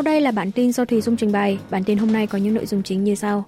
Sau 0.00 0.04
đây 0.04 0.20
là 0.20 0.30
bản 0.30 0.52
tin 0.52 0.72
do 0.72 0.84
Thùy 0.84 1.00
Dung 1.00 1.16
trình 1.16 1.32
bày. 1.32 1.58
Bản 1.70 1.84
tin 1.84 1.98
hôm 1.98 2.12
nay 2.12 2.26
có 2.26 2.38
những 2.38 2.54
nội 2.54 2.66
dung 2.66 2.82
chính 2.82 3.04
như 3.04 3.14
sau. 3.14 3.44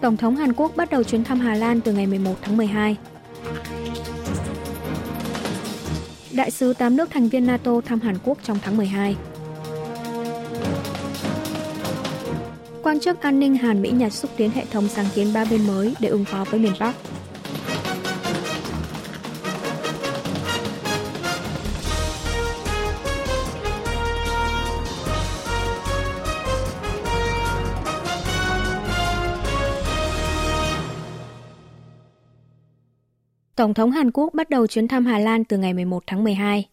Tổng 0.00 0.16
thống 0.16 0.36
Hàn 0.36 0.52
Quốc 0.52 0.76
bắt 0.76 0.90
đầu 0.90 1.02
chuyến 1.02 1.24
thăm 1.24 1.40
Hà 1.40 1.54
Lan 1.54 1.80
từ 1.80 1.92
ngày 1.92 2.06
11 2.06 2.34
tháng 2.42 2.56
12. 2.56 2.96
Đại 6.32 6.50
sứ 6.50 6.72
8 6.72 6.96
nước 6.96 7.10
thành 7.10 7.28
viên 7.28 7.46
NATO 7.46 7.80
thăm 7.80 8.00
Hàn 8.00 8.16
Quốc 8.24 8.38
trong 8.42 8.58
tháng 8.62 8.76
12. 8.76 9.16
Quan 12.82 13.00
chức 13.00 13.20
an 13.20 13.40
ninh 13.40 13.56
Hàn 13.56 13.82
Mỹ 13.82 13.90
Nhật 13.90 14.12
xúc 14.12 14.30
tiến 14.36 14.50
hệ 14.50 14.64
thống 14.70 14.88
sáng 14.88 15.06
kiến 15.14 15.32
ba 15.34 15.44
bên 15.50 15.66
mới 15.66 15.94
để 16.00 16.08
ứng 16.08 16.24
phó 16.24 16.44
với 16.50 16.60
miền 16.60 16.72
Bắc. 16.80 16.94
Tổng 33.56 33.74
thống 33.74 33.90
Hàn 33.90 34.10
Quốc 34.10 34.34
bắt 34.34 34.50
đầu 34.50 34.66
chuyến 34.66 34.88
thăm 34.88 35.06
Hà 35.06 35.18
Lan 35.18 35.44
từ 35.44 35.58
ngày 35.58 35.74
11 35.74 36.02
tháng 36.06 36.24
12. 36.24 36.68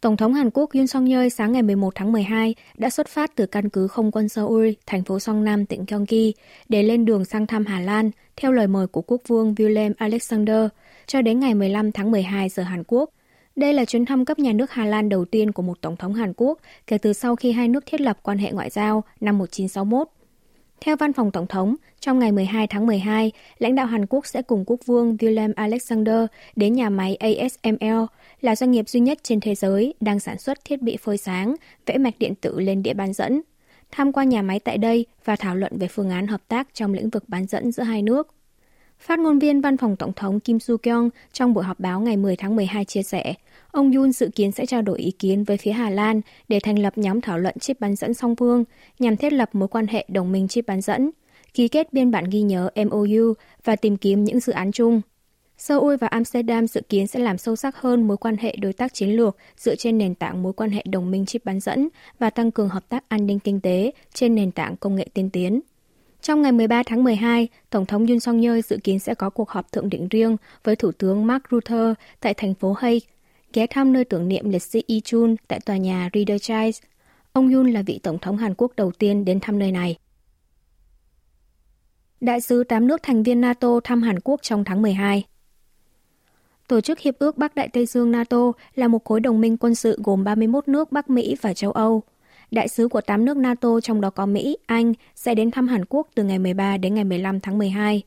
Tổng 0.00 0.16
thống 0.16 0.34
Hàn 0.34 0.50
Quốc 0.50 0.70
Yoon 0.74 0.86
song 0.86 1.06
yeol 1.06 1.28
sáng 1.28 1.52
ngày 1.52 1.62
11 1.62 1.94
tháng 1.94 2.12
12 2.12 2.54
đã 2.78 2.90
xuất 2.90 3.08
phát 3.08 3.36
từ 3.36 3.46
căn 3.46 3.68
cứ 3.68 3.86
không 3.86 4.10
quân 4.10 4.28
Seoul, 4.28 4.68
thành 4.86 5.04
phố 5.04 5.18
Songnam, 5.18 5.66
tỉnh 5.66 5.84
Gyeonggi 5.88 6.32
để 6.68 6.82
lên 6.82 7.04
đường 7.04 7.24
sang 7.24 7.46
thăm 7.46 7.66
Hà 7.66 7.80
Lan 7.80 8.10
theo 8.36 8.52
lời 8.52 8.66
mời 8.66 8.86
của 8.86 9.02
quốc 9.02 9.20
vương 9.28 9.54
Willem 9.54 9.92
Alexander 9.98 10.68
cho 11.06 11.22
đến 11.22 11.40
ngày 11.40 11.54
15 11.54 11.92
tháng 11.92 12.10
12 12.10 12.48
giờ 12.48 12.62
Hàn 12.62 12.82
Quốc. 12.86 13.10
Đây 13.56 13.72
là 13.72 13.84
chuyến 13.84 14.04
thăm 14.04 14.24
cấp 14.24 14.38
nhà 14.38 14.52
nước 14.52 14.70
Hà 14.70 14.84
Lan 14.84 15.08
đầu 15.08 15.24
tiên 15.24 15.52
của 15.52 15.62
một 15.62 15.80
tổng 15.80 15.96
thống 15.96 16.14
Hàn 16.14 16.32
Quốc 16.36 16.58
kể 16.86 16.98
từ 16.98 17.12
sau 17.12 17.36
khi 17.36 17.52
hai 17.52 17.68
nước 17.68 17.86
thiết 17.86 18.00
lập 18.00 18.18
quan 18.22 18.38
hệ 18.38 18.52
ngoại 18.52 18.70
giao 18.70 19.04
năm 19.20 19.38
1961. 19.38 20.08
Theo 20.80 20.96
văn 20.96 21.12
phòng 21.12 21.30
Tổng 21.30 21.46
thống, 21.46 21.76
trong 22.00 22.18
ngày 22.18 22.32
12 22.32 22.66
tháng 22.66 22.86
12, 22.86 23.32
lãnh 23.58 23.74
đạo 23.74 23.86
Hàn 23.86 24.06
Quốc 24.06 24.26
sẽ 24.26 24.42
cùng 24.42 24.64
quốc 24.66 24.80
vương 24.86 25.16
Willem 25.16 25.52
Alexander 25.56 26.24
đến 26.56 26.72
nhà 26.72 26.90
máy 26.90 27.16
ASML, 27.16 28.04
là 28.40 28.56
doanh 28.56 28.70
nghiệp 28.70 28.88
duy 28.88 29.00
nhất 29.00 29.18
trên 29.22 29.40
thế 29.40 29.54
giới 29.54 29.94
đang 30.00 30.20
sản 30.20 30.38
xuất 30.38 30.64
thiết 30.64 30.82
bị 30.82 30.96
phơi 30.96 31.16
sáng, 31.16 31.54
vẽ 31.86 31.98
mạch 31.98 32.18
điện 32.18 32.34
tử 32.34 32.60
lên 32.60 32.82
địa 32.82 32.94
bán 32.94 33.12
dẫn, 33.12 33.42
tham 33.90 34.12
quan 34.12 34.28
nhà 34.28 34.42
máy 34.42 34.60
tại 34.60 34.78
đây 34.78 35.06
và 35.24 35.36
thảo 35.36 35.56
luận 35.56 35.78
về 35.78 35.88
phương 35.88 36.10
án 36.10 36.26
hợp 36.26 36.40
tác 36.48 36.68
trong 36.74 36.94
lĩnh 36.94 37.10
vực 37.10 37.24
bán 37.28 37.46
dẫn 37.46 37.72
giữa 37.72 37.82
hai 37.82 38.02
nước. 38.02 38.34
Phát 38.98 39.18
ngôn 39.18 39.38
viên 39.38 39.60
văn 39.60 39.76
phòng 39.76 39.96
Tổng 39.96 40.12
thống 40.12 40.40
Kim 40.40 40.58
Soo-kyung 40.58 41.10
trong 41.32 41.54
buổi 41.54 41.64
họp 41.64 41.80
báo 41.80 42.00
ngày 42.00 42.16
10 42.16 42.36
tháng 42.36 42.56
12 42.56 42.84
chia 42.84 43.02
sẻ, 43.02 43.34
ông 43.72 43.92
Yun 43.92 44.12
dự 44.12 44.30
kiến 44.34 44.52
sẽ 44.52 44.66
trao 44.66 44.82
đổi 44.82 44.98
ý 44.98 45.10
kiến 45.10 45.44
với 45.44 45.56
phía 45.56 45.72
Hà 45.72 45.90
Lan 45.90 46.20
để 46.48 46.60
thành 46.60 46.78
lập 46.78 46.98
nhóm 46.98 47.20
thảo 47.20 47.38
luận 47.38 47.58
chip 47.58 47.80
bán 47.80 47.96
dẫn 47.96 48.14
song 48.14 48.36
phương 48.36 48.64
nhằm 48.98 49.16
thiết 49.16 49.32
lập 49.32 49.48
mối 49.52 49.68
quan 49.68 49.86
hệ 49.86 50.04
đồng 50.08 50.32
minh 50.32 50.48
chip 50.48 50.66
bán 50.66 50.80
dẫn, 50.80 51.10
ký 51.54 51.68
kết 51.68 51.92
biên 51.92 52.10
bản 52.10 52.24
ghi 52.30 52.42
nhớ 52.42 52.70
MOU 52.76 53.34
và 53.64 53.76
tìm 53.76 53.96
kiếm 53.96 54.24
những 54.24 54.40
dự 54.40 54.52
án 54.52 54.72
chung. 54.72 55.00
Seoul 55.58 55.96
và 56.00 56.06
Amsterdam 56.06 56.66
dự 56.66 56.80
kiến 56.88 57.06
sẽ 57.06 57.20
làm 57.20 57.38
sâu 57.38 57.56
sắc 57.56 57.76
hơn 57.76 58.08
mối 58.08 58.16
quan 58.16 58.36
hệ 58.36 58.56
đối 58.56 58.72
tác 58.72 58.94
chiến 58.94 59.08
lược 59.08 59.36
dựa 59.56 59.74
trên 59.74 59.98
nền 59.98 60.14
tảng 60.14 60.42
mối 60.42 60.52
quan 60.52 60.70
hệ 60.70 60.84
đồng 60.90 61.10
minh 61.10 61.26
chip 61.26 61.44
bán 61.44 61.60
dẫn 61.60 61.88
và 62.18 62.30
tăng 62.30 62.50
cường 62.50 62.68
hợp 62.68 62.88
tác 62.88 63.08
an 63.08 63.26
ninh 63.26 63.38
kinh 63.38 63.60
tế 63.60 63.92
trên 64.14 64.34
nền 64.34 64.50
tảng 64.50 64.76
công 64.76 64.96
nghệ 64.96 65.06
tiên 65.14 65.30
tiến. 65.30 65.60
Trong 66.22 66.42
ngày 66.42 66.52
13 66.52 66.82
tháng 66.86 67.04
12, 67.04 67.48
Tổng 67.70 67.86
thống 67.86 68.06
Yoon 68.06 68.20
song 68.20 68.42
yeol 68.42 68.60
dự 68.60 68.78
kiến 68.84 68.98
sẽ 68.98 69.14
có 69.14 69.30
cuộc 69.30 69.50
họp 69.50 69.72
thượng 69.72 69.90
đỉnh 69.90 70.08
riêng 70.08 70.36
với 70.64 70.76
Thủ 70.76 70.92
tướng 70.92 71.26
Mark 71.26 71.42
Rutte 71.50 71.94
tại 72.20 72.34
thành 72.34 72.54
phố 72.54 72.72
Hague, 72.72 72.98
ghé 73.52 73.66
thăm 73.66 73.92
nơi 73.92 74.04
tưởng 74.04 74.28
niệm 74.28 74.50
liệt 74.50 74.62
sĩ 74.62 74.82
Yi 74.86 75.00
Chun 75.00 75.36
tại 75.48 75.60
tòa 75.60 75.76
nhà 75.76 76.10
Riederchais. 76.14 76.80
Ông 77.32 77.52
Yoon 77.52 77.70
là 77.70 77.82
vị 77.82 78.00
Tổng 78.02 78.18
thống 78.18 78.36
Hàn 78.36 78.54
Quốc 78.54 78.72
đầu 78.76 78.90
tiên 78.90 79.24
đến 79.24 79.40
thăm 79.40 79.58
nơi 79.58 79.72
này. 79.72 79.96
Đại 82.20 82.40
sứ 82.40 82.64
8 82.64 82.86
nước 82.86 83.02
thành 83.02 83.22
viên 83.22 83.40
NATO 83.40 83.80
thăm 83.84 84.02
Hàn 84.02 84.20
Quốc 84.20 84.42
trong 84.42 84.64
tháng 84.64 84.82
12. 84.82 85.24
Tổ 86.68 86.80
chức 86.80 86.98
Hiệp 86.98 87.18
ước 87.18 87.38
Bắc 87.38 87.54
Đại 87.54 87.68
Tây 87.68 87.86
Dương 87.86 88.10
NATO 88.10 88.52
là 88.74 88.88
một 88.88 89.04
khối 89.04 89.20
đồng 89.20 89.40
minh 89.40 89.56
quân 89.56 89.74
sự 89.74 89.98
gồm 90.04 90.24
31 90.24 90.68
nước 90.68 90.92
Bắc 90.92 91.10
Mỹ 91.10 91.36
và 91.40 91.54
châu 91.54 91.72
Âu. 91.72 92.02
Đại 92.50 92.68
sứ 92.68 92.88
của 92.88 93.00
8 93.00 93.24
nước 93.24 93.36
NATO 93.36 93.80
trong 93.80 94.00
đó 94.00 94.10
có 94.10 94.26
Mỹ, 94.26 94.56
Anh 94.66 94.92
sẽ 95.14 95.34
đến 95.34 95.50
thăm 95.50 95.68
Hàn 95.68 95.84
Quốc 95.84 96.08
từ 96.14 96.24
ngày 96.24 96.38
13 96.38 96.76
đến 96.76 96.94
ngày 96.94 97.04
15 97.04 97.40
tháng 97.40 97.58
12. 97.58 98.02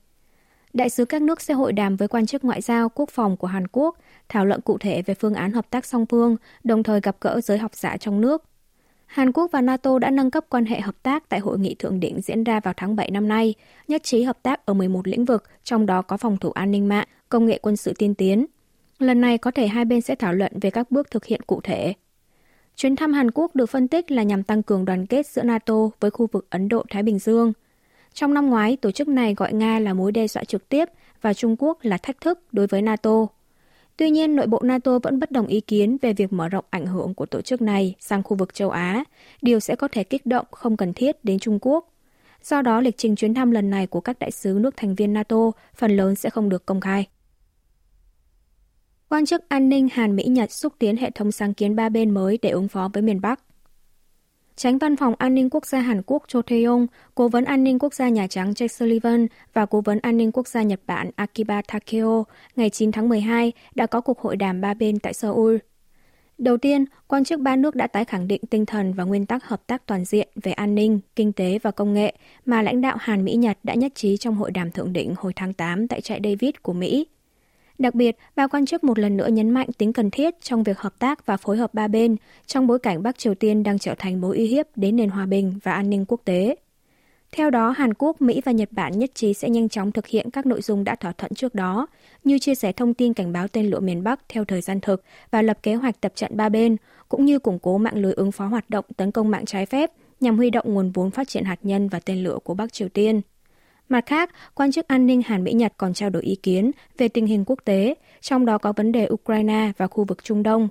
Đại 0.73 0.89
sứ 0.89 1.05
các 1.05 1.21
nước 1.21 1.41
sẽ 1.41 1.53
hội 1.53 1.73
đàm 1.73 1.95
với 1.95 2.07
quan 2.07 2.25
chức 2.25 2.43
ngoại 2.43 2.61
giao, 2.61 2.89
quốc 2.89 3.09
phòng 3.09 3.37
của 3.37 3.47
Hàn 3.47 3.67
Quốc, 3.67 3.97
thảo 4.29 4.45
luận 4.45 4.61
cụ 4.61 4.77
thể 4.77 5.01
về 5.01 5.13
phương 5.13 5.33
án 5.33 5.51
hợp 5.51 5.69
tác 5.69 5.85
song 5.85 6.05
phương, 6.05 6.35
đồng 6.63 6.83
thời 6.83 6.99
gặp 7.01 7.15
gỡ 7.21 7.41
giới 7.41 7.57
học 7.57 7.75
giả 7.75 7.97
trong 7.97 8.21
nước. 8.21 8.43
Hàn 9.05 9.31
Quốc 9.31 9.51
và 9.51 9.61
NATO 9.61 9.99
đã 9.99 10.11
nâng 10.11 10.31
cấp 10.31 10.45
quan 10.49 10.65
hệ 10.65 10.81
hợp 10.81 11.03
tác 11.03 11.29
tại 11.29 11.39
hội 11.39 11.59
nghị 11.59 11.75
thượng 11.75 11.99
đỉnh 11.99 12.21
diễn 12.21 12.43
ra 12.43 12.59
vào 12.59 12.73
tháng 12.77 12.95
7 12.95 13.11
năm 13.11 13.27
nay, 13.27 13.53
nhất 13.87 14.03
trí 14.03 14.23
hợp 14.23 14.37
tác 14.43 14.65
ở 14.65 14.73
11 14.73 15.07
lĩnh 15.07 15.25
vực, 15.25 15.43
trong 15.63 15.85
đó 15.85 16.01
có 16.01 16.17
phòng 16.17 16.37
thủ 16.37 16.51
an 16.51 16.71
ninh 16.71 16.87
mạng, 16.87 17.07
công 17.29 17.45
nghệ 17.45 17.59
quân 17.61 17.77
sự 17.77 17.93
tiên 17.97 18.15
tiến. 18.15 18.45
Lần 18.99 19.21
này 19.21 19.37
có 19.37 19.51
thể 19.51 19.67
hai 19.67 19.85
bên 19.85 20.01
sẽ 20.01 20.15
thảo 20.15 20.33
luận 20.33 20.51
về 20.61 20.69
các 20.69 20.91
bước 20.91 21.11
thực 21.11 21.25
hiện 21.25 21.41
cụ 21.47 21.61
thể. 21.63 21.93
Chuyến 22.75 22.95
thăm 22.95 23.13
Hàn 23.13 23.31
Quốc 23.31 23.55
được 23.55 23.65
phân 23.65 23.87
tích 23.87 24.11
là 24.11 24.23
nhằm 24.23 24.43
tăng 24.43 24.63
cường 24.63 24.85
đoàn 24.85 25.05
kết 25.05 25.27
giữa 25.27 25.43
NATO 25.43 25.75
với 25.99 26.11
khu 26.11 26.27
vực 26.31 26.47
Ấn 26.49 26.69
Độ-Thái 26.69 27.03
Bình 27.03 27.19
Dương. 27.19 27.53
Trong 28.13 28.33
năm 28.33 28.49
ngoái, 28.49 28.77
tổ 28.77 28.91
chức 28.91 29.07
này 29.07 29.33
gọi 29.33 29.53
Nga 29.53 29.79
là 29.79 29.93
mối 29.93 30.11
đe 30.11 30.27
dọa 30.27 30.43
trực 30.43 30.69
tiếp 30.69 30.89
và 31.21 31.33
Trung 31.33 31.55
Quốc 31.59 31.77
là 31.81 31.97
thách 31.97 32.21
thức 32.21 32.39
đối 32.51 32.67
với 32.67 32.81
NATO. 32.81 33.27
Tuy 33.97 34.09
nhiên, 34.09 34.35
nội 34.35 34.47
bộ 34.47 34.61
NATO 34.63 34.99
vẫn 34.99 35.19
bất 35.19 35.31
đồng 35.31 35.47
ý 35.47 35.61
kiến 35.61 35.97
về 36.01 36.13
việc 36.13 36.33
mở 36.33 36.49
rộng 36.49 36.65
ảnh 36.69 36.85
hưởng 36.85 37.13
của 37.13 37.25
tổ 37.25 37.41
chức 37.41 37.61
này 37.61 37.95
sang 37.99 38.23
khu 38.23 38.37
vực 38.37 38.53
châu 38.53 38.69
Á, 38.69 39.03
điều 39.41 39.59
sẽ 39.59 39.75
có 39.75 39.87
thể 39.87 40.03
kích 40.03 40.25
động 40.25 40.45
không 40.51 40.77
cần 40.77 40.93
thiết 40.93 41.25
đến 41.25 41.39
Trung 41.39 41.59
Quốc. 41.61 41.89
Do 42.43 42.61
đó, 42.61 42.81
lịch 42.81 42.97
trình 42.97 43.15
chuyến 43.15 43.33
thăm 43.33 43.51
lần 43.51 43.69
này 43.69 43.87
của 43.87 44.01
các 44.01 44.19
đại 44.19 44.31
sứ 44.31 44.57
nước 44.61 44.77
thành 44.77 44.95
viên 44.95 45.13
NATO 45.13 45.51
phần 45.75 45.97
lớn 45.97 46.15
sẽ 46.15 46.29
không 46.29 46.49
được 46.49 46.65
công 46.65 46.81
khai. 46.81 47.07
Quan 49.09 49.25
chức 49.25 49.49
an 49.49 49.69
ninh 49.69 49.87
Hàn 49.91 50.15
Mỹ-Nhật 50.15 50.51
xúc 50.51 50.73
tiến 50.79 50.97
hệ 50.97 51.11
thống 51.11 51.31
sáng 51.31 51.53
kiến 51.53 51.75
ba 51.75 51.89
bên 51.89 52.11
mới 52.11 52.39
để 52.41 52.49
ứng 52.49 52.67
phó 52.67 52.89
với 52.93 53.01
miền 53.03 53.21
Bắc. 53.21 53.39
Tránh 54.55 54.77
văn 54.77 54.95
phòng 54.95 55.13
an 55.17 55.35
ninh 55.35 55.49
quốc 55.49 55.65
gia 55.65 55.79
Hàn 55.79 56.01
Quốc 56.05 56.23
Cho 56.27 56.41
Tae-yong, 56.41 56.87
cố 57.15 57.27
vấn 57.27 57.45
an 57.45 57.63
ninh 57.63 57.79
quốc 57.79 57.93
gia 57.93 58.09
Nhà 58.09 58.27
Trắng 58.27 58.51
Jake 58.51 58.67
Sullivan 58.67 59.27
và 59.53 59.65
cố 59.65 59.81
vấn 59.81 59.99
an 59.99 60.17
ninh 60.17 60.31
quốc 60.31 60.47
gia 60.47 60.61
Nhật 60.61 60.79
Bản 60.87 61.11
Akiba 61.15 61.61
Takeo 61.61 62.25
ngày 62.55 62.69
9 62.69 62.91
tháng 62.91 63.09
12 63.09 63.51
đã 63.75 63.85
có 63.85 64.01
cuộc 64.01 64.19
hội 64.19 64.35
đàm 64.35 64.61
ba 64.61 64.73
bên 64.73 64.99
tại 64.99 65.13
Seoul. 65.13 65.55
Đầu 66.37 66.57
tiên, 66.57 66.85
quan 67.07 67.23
chức 67.23 67.39
ba 67.39 67.55
nước 67.55 67.75
đã 67.75 67.87
tái 67.87 68.05
khẳng 68.05 68.27
định 68.27 68.41
tinh 68.49 68.65
thần 68.65 68.93
và 68.93 69.03
nguyên 69.03 69.25
tắc 69.25 69.45
hợp 69.45 69.67
tác 69.67 69.85
toàn 69.85 70.05
diện 70.05 70.27
về 70.43 70.51
an 70.51 70.75
ninh, 70.75 70.99
kinh 71.15 71.33
tế 71.33 71.59
và 71.63 71.71
công 71.71 71.93
nghệ 71.93 72.13
mà 72.45 72.61
lãnh 72.61 72.81
đạo 72.81 72.97
Hàn 72.99 73.25
Mỹ-Nhật 73.25 73.57
đã 73.63 73.73
nhất 73.73 73.91
trí 73.95 74.17
trong 74.17 74.35
hội 74.35 74.51
đàm 74.51 74.71
thượng 74.71 74.93
đỉnh 74.93 75.13
hồi 75.17 75.33
tháng 75.35 75.53
8 75.53 75.87
tại 75.87 76.01
trại 76.01 76.19
David 76.23 76.51
của 76.61 76.73
Mỹ. 76.73 77.07
Đặc 77.77 77.95
biệt, 77.95 78.17
ba 78.35 78.47
quan 78.47 78.65
chức 78.65 78.83
một 78.83 78.99
lần 78.99 79.17
nữa 79.17 79.27
nhấn 79.27 79.49
mạnh 79.49 79.67
tính 79.77 79.93
cần 79.93 80.11
thiết 80.11 80.41
trong 80.41 80.63
việc 80.63 80.79
hợp 80.79 80.99
tác 80.99 81.25
và 81.25 81.37
phối 81.37 81.57
hợp 81.57 81.73
ba 81.73 81.87
bên 81.87 82.15
trong 82.45 82.67
bối 82.67 82.79
cảnh 82.79 83.03
Bắc 83.03 83.17
Triều 83.17 83.35
Tiên 83.35 83.63
đang 83.63 83.79
trở 83.79 83.95
thành 83.97 84.21
mối 84.21 84.37
uy 84.37 84.45
hiếp 84.45 84.65
đến 84.75 84.95
nền 84.95 85.09
hòa 85.09 85.25
bình 85.25 85.59
và 85.63 85.73
an 85.73 85.89
ninh 85.89 86.05
quốc 86.07 86.21
tế. 86.25 86.55
Theo 87.31 87.49
đó, 87.49 87.69
Hàn 87.69 87.93
Quốc, 87.93 88.21
Mỹ 88.21 88.41
và 88.45 88.51
Nhật 88.51 88.69
Bản 88.71 88.99
nhất 88.99 89.11
trí 89.15 89.33
sẽ 89.33 89.49
nhanh 89.49 89.69
chóng 89.69 89.91
thực 89.91 90.07
hiện 90.07 90.31
các 90.31 90.45
nội 90.45 90.61
dung 90.61 90.83
đã 90.83 90.95
thỏa 90.95 91.11
thuận 91.11 91.33
trước 91.33 91.55
đó, 91.55 91.87
như 92.23 92.39
chia 92.39 92.55
sẻ 92.55 92.71
thông 92.71 92.93
tin 92.93 93.13
cảnh 93.13 93.33
báo 93.33 93.47
tên 93.47 93.69
lửa 93.69 93.79
miền 93.79 94.03
Bắc 94.03 94.29
theo 94.29 94.45
thời 94.45 94.61
gian 94.61 94.79
thực 94.79 95.03
và 95.31 95.41
lập 95.41 95.57
kế 95.63 95.75
hoạch 95.75 96.01
tập 96.01 96.11
trận 96.15 96.37
ba 96.37 96.49
bên, 96.49 96.77
cũng 97.09 97.25
như 97.25 97.39
củng 97.39 97.59
cố 97.59 97.77
mạng 97.77 97.97
lưới 97.97 98.13
ứng 98.13 98.31
phó 98.31 98.47
hoạt 98.47 98.69
động 98.69 98.85
tấn 98.97 99.11
công 99.11 99.31
mạng 99.31 99.45
trái 99.45 99.65
phép 99.65 99.91
nhằm 100.19 100.37
huy 100.37 100.49
động 100.49 100.73
nguồn 100.73 100.91
vốn 100.91 101.11
phát 101.11 101.27
triển 101.27 101.43
hạt 101.43 101.59
nhân 101.63 101.89
và 101.89 101.99
tên 101.99 102.23
lửa 102.23 102.37
của 102.43 102.53
Bắc 102.53 102.73
Triều 102.73 102.89
Tiên. 102.89 103.21
Mặt 103.89 104.05
khác, 104.05 104.29
quan 104.55 104.71
chức 104.71 104.87
an 104.87 105.05
ninh 105.05 105.21
Hàn 105.21 105.43
Mỹ-Nhật 105.43 105.73
còn 105.77 105.93
trao 105.93 106.09
đổi 106.09 106.23
ý 106.23 106.35
kiến 106.35 106.71
về 106.97 107.07
tình 107.07 107.25
hình 107.25 107.43
quốc 107.45 107.59
tế, 107.65 107.95
trong 108.21 108.45
đó 108.45 108.57
có 108.57 108.73
vấn 108.73 108.91
đề 108.91 109.07
Ukraine 109.13 109.71
và 109.77 109.87
khu 109.87 110.03
vực 110.03 110.23
Trung 110.23 110.43
Đông. 110.43 110.67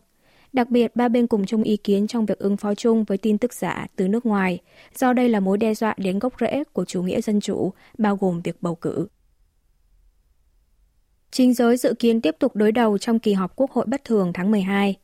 Đặc 0.52 0.70
biệt, 0.70 0.96
ba 0.96 1.08
bên 1.08 1.26
cùng 1.26 1.46
chung 1.46 1.62
ý 1.62 1.76
kiến 1.76 2.06
trong 2.06 2.26
việc 2.26 2.38
ứng 2.38 2.56
phó 2.56 2.74
chung 2.74 3.04
với 3.04 3.18
tin 3.18 3.38
tức 3.38 3.52
giả 3.52 3.86
từ 3.96 4.08
nước 4.08 4.26
ngoài, 4.26 4.58
do 4.98 5.12
đây 5.12 5.28
là 5.28 5.40
mối 5.40 5.58
đe 5.58 5.74
dọa 5.74 5.94
đến 5.96 6.18
gốc 6.18 6.34
rễ 6.40 6.64
của 6.72 6.84
chủ 6.84 7.02
nghĩa 7.02 7.20
dân 7.20 7.40
chủ, 7.40 7.72
bao 7.98 8.16
gồm 8.16 8.40
việc 8.40 8.56
bầu 8.60 8.74
cử. 8.74 9.06
Chính 11.30 11.54
giới 11.54 11.76
dự 11.76 11.94
kiến 11.98 12.20
tiếp 12.20 12.36
tục 12.38 12.56
đối 12.56 12.72
đầu 12.72 12.98
trong 12.98 13.18
kỳ 13.18 13.32
họp 13.32 13.56
Quốc 13.56 13.70
hội 13.70 13.86
bất 13.88 14.04
thường 14.04 14.32
tháng 14.34 14.50
12. 14.50 14.96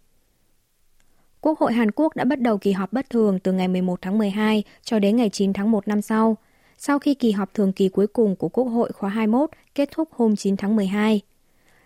Quốc 1.41 1.59
hội 1.59 1.73
Hàn 1.73 1.91
Quốc 1.91 2.17
đã 2.17 2.25
bắt 2.25 2.41
đầu 2.41 2.59
kỳ 2.59 2.73
họp 2.73 2.93
bất 2.93 3.11
thường 3.11 3.39
từ 3.39 3.53
ngày 3.53 3.69
11 3.69 4.03
tháng 4.03 4.19
12 4.19 4.63
cho 4.83 4.99
đến 4.99 5.17
ngày 5.17 5.31
9 5.31 5.53
tháng 5.53 5.71
1 5.71 5.89
năm 5.89 6.03
sau– 6.03 6.37
sau 6.79 6.99
khi 6.99 7.15
kỳ 7.15 7.33
họp 7.33 7.55
thường 7.55 7.73
kỳ 7.73 7.89
cuối 7.89 8.07
cùng 8.07 8.37
của 8.37 8.49
Quốc 8.49 8.65
hội 8.65 8.93
khóa 8.93 9.11
21 9.11 9.51
kết 9.75 9.89
thúc 9.93 10.09
hôm 10.13 10.37
9 10.37 10.57
tháng 10.57 10.77
12. 10.77 11.21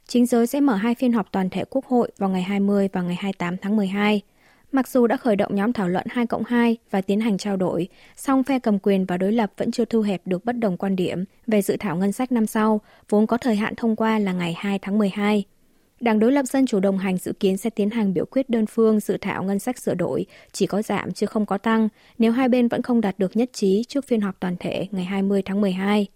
Chính 0.08 0.26
giới 0.26 0.46
sẽ 0.46 0.60
mở 0.60 0.74
hai 0.74 0.94
phiên 0.94 1.12
họp 1.12 1.32
toàn 1.32 1.50
thể 1.50 1.64
Quốc 1.70 1.86
hội 1.86 2.10
vào 2.18 2.30
ngày 2.30 2.42
20 2.42 2.88
và 2.92 3.02
ngày 3.02 3.16
28 3.20 3.56
tháng 3.56 3.76
12. 3.76 4.20
Mặc 4.72 4.88
dù 4.88 5.06
đã 5.06 5.16
khởi 5.16 5.36
động 5.36 5.54
nhóm 5.54 5.72
thảo 5.72 5.88
luận 5.88 6.06
2 6.10 6.26
cộng 6.26 6.44
2 6.44 6.76
và 6.90 7.00
tiến 7.00 7.20
hành 7.20 7.38
trao 7.38 7.56
đổi, 7.56 7.88
song 8.16 8.42
phe 8.42 8.58
cầm 8.58 8.78
quyền 8.78 9.04
và 9.04 9.16
đối 9.16 9.32
lập 9.32 9.52
vẫn 9.56 9.70
chưa 9.70 9.84
thu 9.84 10.00
hẹp 10.00 10.26
được 10.26 10.44
bất 10.44 10.58
đồng 10.58 10.76
quan 10.76 10.96
điểm 10.96 11.24
về 11.46 11.62
dự 11.62 11.76
thảo 11.80 11.96
ngân 11.96 12.12
sách 12.12 12.32
năm 12.32 12.46
sau, 12.46 12.80
vốn 13.08 13.26
có 13.26 13.36
thời 13.36 13.56
hạn 13.56 13.74
thông 13.76 13.96
qua 13.96 14.18
là 14.18 14.32
ngày 14.32 14.54
2 14.58 14.78
tháng 14.78 14.98
12. 14.98 15.44
Đảng 16.02 16.18
đối 16.18 16.32
lập 16.32 16.42
Dân 16.46 16.66
chủ 16.66 16.80
đồng 16.80 16.98
hành 16.98 17.16
dự 17.16 17.32
kiến 17.32 17.56
sẽ 17.56 17.70
tiến 17.70 17.90
hành 17.90 18.14
biểu 18.14 18.24
quyết 18.24 18.50
đơn 18.50 18.66
phương 18.66 19.00
dự 19.00 19.16
thảo 19.20 19.42
ngân 19.42 19.58
sách 19.58 19.78
sửa 19.78 19.94
đổi, 19.94 20.26
chỉ 20.52 20.66
có 20.66 20.82
giảm 20.82 21.12
chứ 21.12 21.26
không 21.26 21.46
có 21.46 21.58
tăng, 21.58 21.88
nếu 22.18 22.32
hai 22.32 22.48
bên 22.48 22.68
vẫn 22.68 22.82
không 22.82 23.00
đạt 23.00 23.18
được 23.18 23.36
nhất 23.36 23.50
trí 23.52 23.84
trước 23.88 24.04
phiên 24.06 24.20
họp 24.20 24.40
toàn 24.40 24.56
thể 24.60 24.86
ngày 24.90 25.04
20 25.04 25.42
tháng 25.42 25.60
12. 25.60 26.06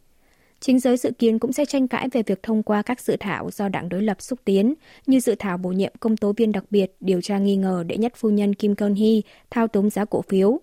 Chính 0.61 0.81
giới 0.81 0.97
dự 0.97 1.11
kiến 1.19 1.38
cũng 1.38 1.53
sẽ 1.53 1.65
tranh 1.65 1.88
cãi 1.88 2.09
về 2.12 2.23
việc 2.23 2.43
thông 2.43 2.62
qua 2.62 2.83
các 2.83 3.00
dự 3.00 3.17
thảo 3.21 3.50
do 3.50 3.69
đảng 3.69 3.88
đối 3.88 4.03
lập 4.03 4.23
xúc 4.23 4.38
tiến, 4.44 4.75
như 5.06 5.21
dự 5.21 5.35
thảo 5.38 5.59
bổ 5.59 5.71
nhiệm 5.71 5.93
công 6.00 6.17
tố 6.17 6.32
viên 6.37 6.53
đặc 6.53 6.65
biệt 6.71 6.97
điều 7.00 7.21
tra 7.21 7.39
nghi 7.39 7.56
ngờ 7.56 7.85
đệ 7.87 7.97
nhất 7.97 8.12
phu 8.17 8.31
nhân 8.31 8.55
Kim 8.55 8.75
Kon 8.75 8.94
Hee 8.94 9.21
thao 9.50 9.69
túng 9.69 9.91
giá 9.91 10.05
cổ 10.05 10.23
phiếu, 10.23 10.61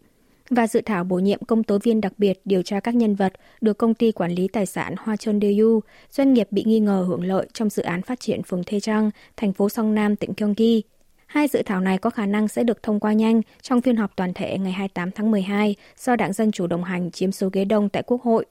và 0.53 0.67
dự 0.67 0.81
thảo 0.85 1.03
bổ 1.03 1.19
nhiệm 1.19 1.43
công 1.43 1.63
tố 1.63 1.77
viên 1.83 2.01
đặc 2.01 2.13
biệt 2.17 2.41
điều 2.45 2.61
tra 2.61 2.79
các 2.79 2.95
nhân 2.95 3.15
vật 3.15 3.33
được 3.61 3.77
công 3.77 3.93
ty 3.93 4.11
quản 4.11 4.31
lý 4.31 4.47
tài 4.47 4.65
sản 4.65 4.95
Hoa 4.99 5.15
Trơn 5.15 5.39
Daewoo, 5.39 5.79
doanh 6.09 6.33
nghiệp 6.33 6.47
bị 6.51 6.63
nghi 6.65 6.79
ngờ 6.79 7.05
hưởng 7.07 7.23
lợi 7.23 7.47
trong 7.53 7.69
dự 7.69 7.83
án 7.83 8.01
phát 8.01 8.19
triển 8.19 8.43
phường 8.43 8.63
Thê 8.63 8.79
Trang, 8.79 9.11
thành 9.37 9.53
phố 9.53 9.69
Song 9.69 9.95
Nam, 9.95 10.15
tỉnh 10.15 10.33
Gyeonggi. 10.37 10.81
Hai 11.25 11.47
dự 11.47 11.61
thảo 11.65 11.81
này 11.81 11.97
có 11.97 12.09
khả 12.09 12.25
năng 12.25 12.47
sẽ 12.47 12.63
được 12.63 12.83
thông 12.83 12.99
qua 12.99 13.13
nhanh 13.13 13.41
trong 13.61 13.81
phiên 13.81 13.95
họp 13.95 14.15
toàn 14.15 14.33
thể 14.33 14.57
ngày 14.57 14.71
28 14.71 15.11
tháng 15.11 15.31
12 15.31 15.75
do 15.97 16.15
Đảng 16.15 16.33
Dân 16.33 16.51
Chủ 16.51 16.67
đồng 16.67 16.83
hành 16.83 17.11
chiếm 17.11 17.31
số 17.31 17.49
ghế 17.53 17.65
đông 17.65 17.89
tại 17.89 18.03
Quốc 18.03 18.21
hội. 18.21 18.45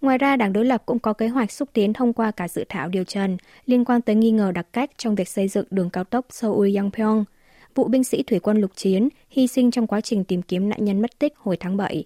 Ngoài 0.00 0.18
ra, 0.18 0.36
Đảng 0.36 0.52
đối 0.52 0.64
lập 0.64 0.82
cũng 0.86 0.98
có 0.98 1.12
kế 1.12 1.28
hoạch 1.28 1.52
xúc 1.52 1.68
tiến 1.72 1.92
thông 1.92 2.12
qua 2.12 2.30
cả 2.30 2.48
dự 2.48 2.64
thảo 2.68 2.88
điều 2.88 3.04
trần 3.04 3.36
liên 3.66 3.84
quan 3.84 4.00
tới 4.00 4.16
nghi 4.16 4.30
ngờ 4.30 4.52
đặc 4.52 4.66
cách 4.72 4.90
trong 4.96 5.14
việc 5.14 5.28
xây 5.28 5.48
dựng 5.48 5.66
đường 5.70 5.90
cao 5.90 6.04
tốc 6.04 6.26
Seoul-Yongpyong, 6.30 7.24
vụ 7.74 7.88
binh 7.88 8.04
sĩ 8.04 8.22
thủy 8.22 8.38
quân 8.40 8.60
lục 8.60 8.70
chiến 8.76 9.08
hy 9.30 9.46
sinh 9.46 9.70
trong 9.70 9.86
quá 9.86 10.00
trình 10.00 10.24
tìm 10.24 10.42
kiếm 10.42 10.68
nạn 10.68 10.84
nhân 10.84 11.02
mất 11.02 11.18
tích 11.18 11.32
hồi 11.36 11.56
tháng 11.60 11.76
7. 11.76 12.04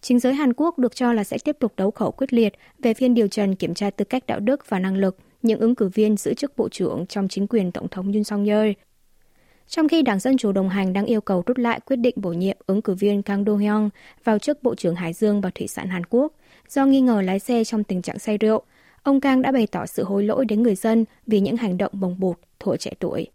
Chính 0.00 0.18
giới 0.18 0.34
Hàn 0.34 0.52
Quốc 0.52 0.78
được 0.78 0.96
cho 0.96 1.12
là 1.12 1.24
sẽ 1.24 1.38
tiếp 1.44 1.56
tục 1.60 1.72
đấu 1.76 1.90
khẩu 1.90 2.10
quyết 2.10 2.32
liệt 2.32 2.52
về 2.78 2.94
phiên 2.94 3.14
điều 3.14 3.28
trần 3.28 3.54
kiểm 3.54 3.74
tra 3.74 3.90
tư 3.90 4.04
cách 4.04 4.26
đạo 4.26 4.40
đức 4.40 4.68
và 4.68 4.78
năng 4.78 4.96
lực 4.96 5.16
những 5.42 5.60
ứng 5.60 5.74
cử 5.74 5.88
viên 5.88 6.16
giữ 6.16 6.34
chức 6.34 6.56
bộ 6.56 6.68
trưởng 6.68 7.06
trong 7.06 7.28
chính 7.28 7.46
quyền 7.46 7.72
Tổng 7.72 7.88
thống 7.88 8.12
Yoon 8.12 8.24
song 8.24 8.44
yeol 8.44 8.70
trong 9.68 9.88
khi 9.88 10.02
Đảng 10.02 10.18
Dân 10.18 10.36
Chủ 10.36 10.52
đồng 10.52 10.68
hành 10.68 10.92
đang 10.92 11.06
yêu 11.06 11.20
cầu 11.20 11.42
rút 11.46 11.58
lại 11.58 11.80
quyết 11.80 11.96
định 11.96 12.14
bổ 12.16 12.32
nhiệm 12.32 12.56
ứng 12.66 12.82
cử 12.82 12.94
viên 12.94 13.22
Kang 13.22 13.44
Do-hyung 13.44 13.90
vào 14.24 14.38
chức 14.38 14.62
Bộ 14.62 14.74
trưởng 14.74 14.94
Hải 14.94 15.12
dương 15.12 15.40
và 15.40 15.50
Thủy 15.54 15.68
sản 15.68 15.88
Hàn 15.88 16.02
Quốc 16.10 16.32
do 16.68 16.86
nghi 16.86 17.00
ngờ 17.00 17.22
lái 17.22 17.38
xe 17.38 17.64
trong 17.64 17.84
tình 17.84 18.02
trạng 18.02 18.18
say 18.18 18.38
rượu, 18.38 18.62
ông 19.02 19.20
Kang 19.20 19.42
đã 19.42 19.52
bày 19.52 19.66
tỏ 19.66 19.86
sự 19.86 20.04
hối 20.04 20.24
lỗi 20.24 20.44
đến 20.44 20.62
người 20.62 20.74
dân 20.74 21.04
vì 21.26 21.40
những 21.40 21.56
hành 21.56 21.78
động 21.78 21.92
bồng 21.94 22.20
bột 22.20 22.36
thuở 22.60 22.76
trẻ 22.76 22.92
tuổi. 22.98 23.26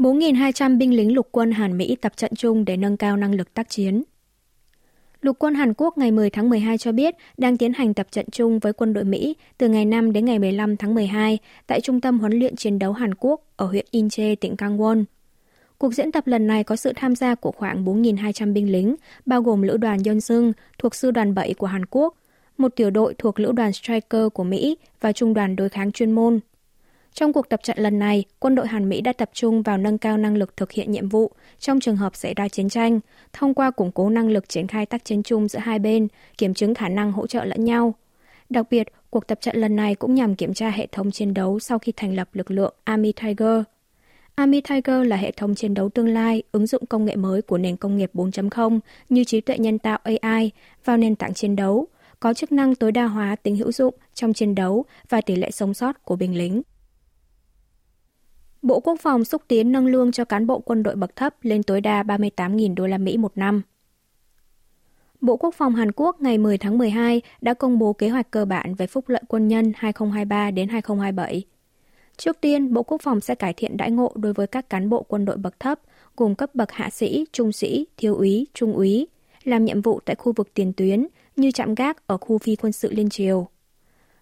4.200 0.00 0.78
binh 0.78 0.94
lính 0.94 1.14
lục 1.14 1.28
quân 1.30 1.52
Hàn 1.52 1.78
Mỹ 1.78 1.96
tập 2.00 2.12
trận 2.16 2.34
chung 2.36 2.64
để 2.64 2.76
nâng 2.76 2.96
cao 2.96 3.16
năng 3.16 3.34
lực 3.34 3.54
tác 3.54 3.68
chiến. 3.68 4.02
Lục 5.20 5.36
quân 5.38 5.54
Hàn 5.54 5.74
Quốc 5.74 5.98
ngày 5.98 6.10
10 6.10 6.30
tháng 6.30 6.50
12 6.50 6.78
cho 6.78 6.92
biết 6.92 7.14
đang 7.36 7.56
tiến 7.56 7.72
hành 7.72 7.94
tập 7.94 8.06
trận 8.10 8.26
chung 8.32 8.58
với 8.58 8.72
quân 8.72 8.92
đội 8.92 9.04
Mỹ 9.04 9.36
từ 9.58 9.68
ngày 9.68 9.84
5 9.84 10.12
đến 10.12 10.24
ngày 10.24 10.38
15 10.38 10.76
tháng 10.76 10.94
12 10.94 11.38
tại 11.66 11.80
Trung 11.80 12.00
tâm 12.00 12.18
huấn 12.18 12.32
luyện 12.32 12.56
chiến 12.56 12.78
đấu 12.78 12.92
Hàn 12.92 13.14
Quốc 13.14 13.40
ở 13.56 13.66
huyện 13.66 13.86
Inche, 13.90 14.34
tỉnh 14.34 14.54
Gangwon. 14.54 15.04
Cuộc 15.78 15.94
diễn 15.94 16.12
tập 16.12 16.26
lần 16.26 16.46
này 16.46 16.64
có 16.64 16.76
sự 16.76 16.92
tham 16.96 17.16
gia 17.16 17.34
của 17.34 17.52
khoảng 17.52 17.84
4.200 17.84 18.52
binh 18.52 18.72
lính, 18.72 18.96
bao 19.26 19.42
gồm 19.42 19.62
lữ 19.62 19.76
đoàn 19.76 19.98
Yeonsung 20.04 20.52
thuộc 20.78 20.94
sư 20.94 21.10
đoàn 21.10 21.34
7 21.34 21.54
của 21.54 21.66
Hàn 21.66 21.86
Quốc, 21.90 22.14
một 22.58 22.76
tiểu 22.76 22.90
đội 22.90 23.14
thuộc 23.18 23.40
lữ 23.40 23.52
đoàn 23.52 23.72
Striker 23.72 24.26
của 24.34 24.44
Mỹ 24.44 24.76
và 25.00 25.12
trung 25.12 25.34
đoàn 25.34 25.56
đối 25.56 25.68
kháng 25.68 25.92
chuyên 25.92 26.10
môn. 26.10 26.40
Trong 27.14 27.32
cuộc 27.32 27.48
tập 27.48 27.60
trận 27.62 27.78
lần 27.78 27.98
này, 27.98 28.24
quân 28.38 28.54
đội 28.54 28.66
Hàn 28.66 28.88
Mỹ 28.88 29.00
đã 29.00 29.12
tập 29.12 29.30
trung 29.32 29.62
vào 29.62 29.78
nâng 29.78 29.98
cao 29.98 30.16
năng 30.16 30.36
lực 30.36 30.56
thực 30.56 30.72
hiện 30.72 30.92
nhiệm 30.92 31.08
vụ 31.08 31.32
trong 31.58 31.80
trường 31.80 31.96
hợp 31.96 32.16
xảy 32.16 32.34
ra 32.34 32.48
chiến 32.48 32.68
tranh, 32.68 33.00
thông 33.32 33.54
qua 33.54 33.70
củng 33.70 33.92
cố 33.92 34.10
năng 34.10 34.28
lực 34.28 34.48
triển 34.48 34.66
khai 34.66 34.86
tác 34.86 35.04
chiến 35.04 35.22
chung 35.22 35.48
giữa 35.48 35.58
hai 35.58 35.78
bên, 35.78 36.08
kiểm 36.38 36.54
chứng 36.54 36.74
khả 36.74 36.88
năng 36.88 37.12
hỗ 37.12 37.26
trợ 37.26 37.44
lẫn 37.44 37.64
nhau. 37.64 37.94
Đặc 38.50 38.66
biệt, 38.70 38.88
cuộc 39.10 39.26
tập 39.26 39.38
trận 39.40 39.56
lần 39.56 39.76
này 39.76 39.94
cũng 39.94 40.14
nhằm 40.14 40.34
kiểm 40.34 40.54
tra 40.54 40.70
hệ 40.70 40.86
thống 40.86 41.10
chiến 41.10 41.34
đấu 41.34 41.58
sau 41.58 41.78
khi 41.78 41.92
thành 41.96 42.14
lập 42.14 42.28
lực 42.32 42.50
lượng 42.50 42.74
Army 42.84 43.12
Tiger. 43.12 43.62
Army 44.34 44.60
Tiger 44.60 45.06
là 45.06 45.16
hệ 45.16 45.30
thống 45.30 45.54
chiến 45.54 45.74
đấu 45.74 45.88
tương 45.88 46.08
lai 46.08 46.42
ứng 46.52 46.66
dụng 46.66 46.86
công 46.86 47.04
nghệ 47.04 47.16
mới 47.16 47.42
của 47.42 47.58
nền 47.58 47.76
công 47.76 47.96
nghiệp 47.96 48.10
4.0 48.14 48.80
như 49.08 49.24
trí 49.24 49.40
tuệ 49.40 49.58
nhân 49.58 49.78
tạo 49.78 49.98
AI 50.04 50.50
vào 50.84 50.96
nền 50.96 51.16
tảng 51.16 51.34
chiến 51.34 51.56
đấu, 51.56 51.86
có 52.20 52.34
chức 52.34 52.52
năng 52.52 52.74
tối 52.74 52.92
đa 52.92 53.04
hóa 53.04 53.36
tính 53.36 53.56
hữu 53.56 53.72
dụng 53.72 53.94
trong 54.14 54.32
chiến 54.32 54.54
đấu 54.54 54.84
và 55.08 55.20
tỷ 55.20 55.36
lệ 55.36 55.50
sống 55.50 55.74
sót 55.74 56.04
của 56.04 56.16
binh 56.16 56.38
lính. 56.38 56.62
Bộ 58.62 58.80
Quốc 58.80 59.00
phòng 59.00 59.24
xúc 59.24 59.42
tiến 59.48 59.72
nâng 59.72 59.86
lương 59.86 60.12
cho 60.12 60.24
cán 60.24 60.46
bộ 60.46 60.58
quân 60.58 60.82
đội 60.82 60.96
bậc 60.96 61.16
thấp 61.16 61.34
lên 61.42 61.62
tối 61.62 61.80
đa 61.80 62.02
38.000 62.02 62.74
đô 62.74 62.86
la 62.86 62.98
Mỹ 62.98 63.16
một 63.16 63.32
năm. 63.34 63.62
Bộ 65.20 65.36
Quốc 65.36 65.54
phòng 65.54 65.74
Hàn 65.74 65.92
Quốc 65.92 66.20
ngày 66.20 66.38
10 66.38 66.58
tháng 66.58 66.78
12 66.78 67.22
đã 67.40 67.54
công 67.54 67.78
bố 67.78 67.92
kế 67.92 68.08
hoạch 68.08 68.30
cơ 68.30 68.44
bản 68.44 68.74
về 68.74 68.86
phúc 68.86 69.08
lợi 69.08 69.22
quân 69.28 69.48
nhân 69.48 69.72
2023 69.76 70.50
đến 70.50 70.68
2027. 70.68 71.44
Trước 72.16 72.40
tiên, 72.40 72.74
Bộ 72.74 72.82
Quốc 72.82 73.00
phòng 73.02 73.20
sẽ 73.20 73.34
cải 73.34 73.52
thiện 73.52 73.76
đãi 73.76 73.90
ngộ 73.90 74.12
đối 74.14 74.32
với 74.32 74.46
các 74.46 74.70
cán 74.70 74.88
bộ 74.88 75.02
quân 75.02 75.24
đội 75.24 75.36
bậc 75.36 75.60
thấp, 75.60 75.80
gồm 76.16 76.34
cấp 76.34 76.54
bậc 76.54 76.72
hạ 76.72 76.90
sĩ, 76.90 77.26
trung 77.32 77.52
sĩ, 77.52 77.86
thiếu 77.96 78.16
úy, 78.16 78.46
trung 78.54 78.72
úy, 78.72 79.06
làm 79.44 79.64
nhiệm 79.64 79.82
vụ 79.82 80.00
tại 80.04 80.16
khu 80.16 80.32
vực 80.32 80.54
tiền 80.54 80.72
tuyến 80.72 81.06
như 81.36 81.50
trạm 81.50 81.74
gác 81.74 82.06
ở 82.06 82.16
khu 82.16 82.38
phi 82.38 82.56
quân 82.56 82.72
sự 82.72 82.92
Liên 82.92 83.10
Triều. 83.10 83.48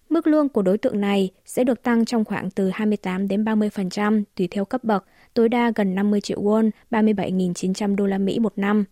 Mức 0.09 0.27
lương 0.27 0.49
của 0.49 0.61
đối 0.61 0.77
tượng 0.77 1.01
này 1.01 1.29
sẽ 1.45 1.63
được 1.63 1.83
tăng 1.83 2.05
trong 2.05 2.25
khoảng 2.25 2.51
từ 2.51 2.69
28 2.73 3.27
đến 3.27 3.43
30% 3.43 4.23
tùy 4.35 4.47
theo 4.51 4.65
cấp 4.65 4.83
bậc, 4.83 5.05
tối 5.33 5.49
đa 5.49 5.71
gần 5.75 5.95
50 5.95 6.21
triệu 6.21 6.41
won, 6.41 6.69
37.900 6.91 7.95
đô 7.95 8.05
la 8.05 8.17
Mỹ 8.17 8.39
một 8.39 8.53
năm. 8.55 8.85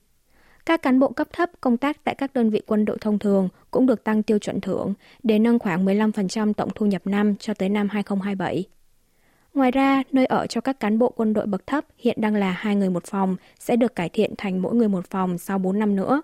Các 0.66 0.82
cán 0.82 1.00
bộ 1.00 1.12
cấp 1.12 1.28
thấp 1.34 1.50
công 1.62 1.78
tác 1.78 2.04
tại 2.04 2.16
các 2.16 2.34
đơn 2.34 2.50
vị 2.50 2.62
quân 2.68 2.86
đội 2.86 2.98
thông 3.02 3.20
thường 3.20 3.50
cũng 3.72 3.86
được 3.86 4.04
tăng 4.04 4.24
tiêu 4.24 4.40
chuẩn 4.40 4.62
thưởng 4.62 4.94
để 5.24 5.40
nâng 5.40 5.60
khoảng 5.60 5.86
15% 5.86 6.54
tổng 6.54 6.70
thu 6.76 6.86
nhập 6.86 7.02
năm 7.06 7.36
cho 7.36 7.54
tới 7.54 7.70
năm 7.70 7.90
2027. 7.90 8.66
Ngoài 9.54 9.72
ra, 9.72 10.04
nơi 10.12 10.26
ở 10.26 10.48
cho 10.48 10.62
các 10.62 10.80
cán 10.80 11.00
bộ 11.00 11.14
quân 11.16 11.34
đội 11.34 11.46
bậc 11.46 11.68
thấp 11.68 11.86
hiện 11.98 12.22
đang 12.22 12.36
là 12.36 12.52
hai 12.52 12.76
người 12.76 12.90
một 12.90 13.06
phòng 13.06 13.36
sẽ 13.60 13.76
được 13.76 13.96
cải 13.96 14.10
thiện 14.10 14.34
thành 14.38 14.62
mỗi 14.62 14.76
người 14.76 14.90
một 14.90 15.06
phòng 15.10 15.38
sau 15.38 15.58
4 15.58 15.80
năm 15.80 15.96
nữa. 15.96 16.22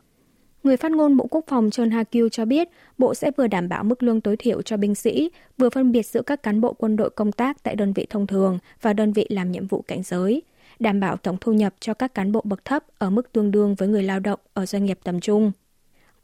Người 0.63 0.77
phát 0.77 0.91
ngôn 0.91 1.17
Bộ 1.17 1.27
Quốc 1.31 1.45
phòng 1.47 1.69
Chon 1.69 1.91
Ha-kyu 1.91 2.29
cho 2.29 2.45
biết, 2.45 2.69
Bộ 2.97 3.13
sẽ 3.13 3.31
vừa 3.37 3.47
đảm 3.47 3.69
bảo 3.69 3.83
mức 3.83 4.03
lương 4.03 4.21
tối 4.21 4.37
thiểu 4.37 4.61
cho 4.61 4.77
binh 4.77 4.95
sĩ, 4.95 5.31
vừa 5.57 5.69
phân 5.69 5.91
biệt 5.91 6.05
giữa 6.05 6.21
các 6.21 6.43
cán 6.43 6.61
bộ 6.61 6.73
quân 6.73 6.95
đội 6.95 7.09
công 7.09 7.31
tác 7.31 7.63
tại 7.63 7.75
đơn 7.75 7.93
vị 7.93 8.07
thông 8.09 8.27
thường 8.27 8.59
và 8.81 8.93
đơn 8.93 9.13
vị 9.13 9.25
làm 9.29 9.51
nhiệm 9.51 9.67
vụ 9.67 9.81
cảnh 9.81 10.03
giới, 10.03 10.41
đảm 10.79 10.99
bảo 10.99 11.17
tổng 11.17 11.37
thu 11.41 11.53
nhập 11.53 11.73
cho 11.79 11.93
các 11.93 12.13
cán 12.13 12.31
bộ 12.31 12.41
bậc 12.43 12.65
thấp 12.65 12.83
ở 12.97 13.09
mức 13.09 13.31
tương 13.31 13.51
đương 13.51 13.75
với 13.75 13.87
người 13.87 14.03
lao 14.03 14.19
động 14.19 14.39
ở 14.53 14.65
doanh 14.65 14.85
nghiệp 14.85 14.99
tầm 15.03 15.19
trung. 15.19 15.51